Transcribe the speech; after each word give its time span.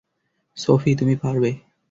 Sophie, 0.57 0.91
তুমি 0.95 1.15
পারবে। 1.15 1.49